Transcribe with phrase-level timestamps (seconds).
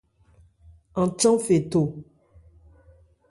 [1.01, 1.81] An chán fe tho.